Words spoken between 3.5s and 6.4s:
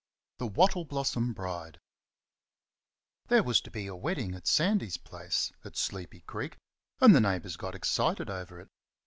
to be a wedding at Sandy's place, at Sleepy